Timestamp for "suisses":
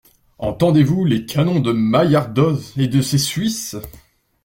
3.19-3.77